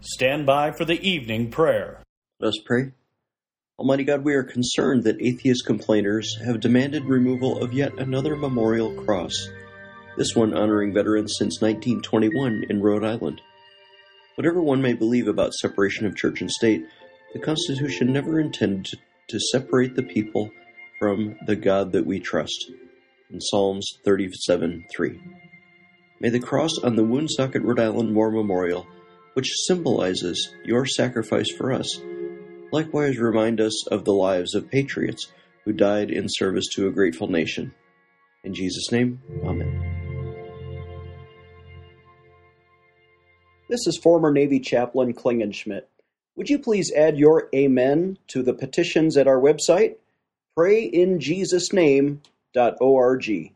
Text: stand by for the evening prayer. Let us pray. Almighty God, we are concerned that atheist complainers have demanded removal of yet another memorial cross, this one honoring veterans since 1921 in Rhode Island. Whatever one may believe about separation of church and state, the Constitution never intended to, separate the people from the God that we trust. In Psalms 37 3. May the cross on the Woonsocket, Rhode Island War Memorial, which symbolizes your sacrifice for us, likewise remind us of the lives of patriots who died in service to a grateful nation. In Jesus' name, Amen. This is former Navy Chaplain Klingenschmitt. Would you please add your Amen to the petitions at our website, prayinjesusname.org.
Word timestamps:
stand 0.00 0.46
by 0.46 0.72
for 0.72 0.84
the 0.84 1.00
evening 1.00 1.50
prayer. 1.50 2.02
Let 2.38 2.48
us 2.48 2.58
pray. 2.64 2.92
Almighty 3.78 4.04
God, 4.04 4.24
we 4.24 4.34
are 4.34 4.42
concerned 4.42 5.04
that 5.04 5.20
atheist 5.20 5.66
complainers 5.66 6.38
have 6.44 6.60
demanded 6.60 7.04
removal 7.04 7.62
of 7.62 7.72
yet 7.72 7.98
another 7.98 8.36
memorial 8.36 8.92
cross, 9.04 9.48
this 10.16 10.34
one 10.34 10.54
honoring 10.54 10.92
veterans 10.92 11.36
since 11.38 11.60
1921 11.60 12.64
in 12.68 12.82
Rhode 12.82 13.04
Island. 13.04 13.40
Whatever 14.36 14.62
one 14.62 14.82
may 14.82 14.94
believe 14.94 15.28
about 15.28 15.54
separation 15.54 16.06
of 16.06 16.16
church 16.16 16.40
and 16.40 16.50
state, 16.50 16.84
the 17.32 17.38
Constitution 17.38 18.12
never 18.12 18.40
intended 18.40 18.98
to, 19.28 19.38
separate 19.38 19.94
the 19.94 20.02
people 20.02 20.50
from 20.98 21.36
the 21.46 21.56
God 21.56 21.92
that 21.92 22.04
we 22.04 22.18
trust. 22.18 22.70
In 23.30 23.40
Psalms 23.40 23.98
37 24.04 24.86
3. 24.90 25.20
May 26.20 26.30
the 26.30 26.40
cross 26.40 26.72
on 26.82 26.96
the 26.96 27.04
Woonsocket, 27.04 27.62
Rhode 27.62 27.80
Island 27.80 28.14
War 28.14 28.30
Memorial, 28.30 28.86
which 29.34 29.52
symbolizes 29.66 30.54
your 30.64 30.86
sacrifice 30.86 31.50
for 31.56 31.72
us, 31.72 32.00
likewise 32.72 33.18
remind 33.18 33.60
us 33.60 33.86
of 33.88 34.04
the 34.04 34.12
lives 34.12 34.54
of 34.54 34.70
patriots 34.70 35.32
who 35.64 35.72
died 35.72 36.10
in 36.10 36.26
service 36.28 36.68
to 36.74 36.86
a 36.86 36.92
grateful 36.92 37.28
nation. 37.28 37.74
In 38.44 38.54
Jesus' 38.54 38.90
name, 38.90 39.20
Amen. 39.44 39.86
This 43.68 43.86
is 43.86 43.96
former 43.96 44.32
Navy 44.32 44.58
Chaplain 44.58 45.14
Klingenschmitt. 45.14 45.84
Would 46.34 46.50
you 46.50 46.58
please 46.58 46.92
add 46.92 47.18
your 47.18 47.48
Amen 47.54 48.18
to 48.28 48.42
the 48.42 48.54
petitions 48.54 49.16
at 49.16 49.28
our 49.28 49.38
website, 49.38 49.96
prayinjesusname.org. 50.58 53.52